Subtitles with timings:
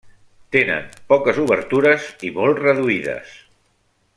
[0.55, 3.37] Tenen poques obertures i molt reduïdes.